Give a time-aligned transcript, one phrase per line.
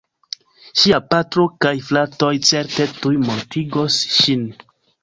[0.83, 4.47] Ŝia patro kaj fratoj certe tuj mortigos ŝin.